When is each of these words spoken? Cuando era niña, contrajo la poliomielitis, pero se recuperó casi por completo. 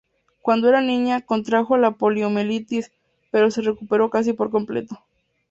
Cuando 0.41 0.67
era 0.67 0.81
niña, 0.81 1.21
contrajo 1.21 1.77
la 1.77 1.91
poliomielitis, 1.91 2.91
pero 3.29 3.51
se 3.51 3.61
recuperó 3.61 4.09
casi 4.09 4.33
por 4.33 4.49
completo. 4.49 4.99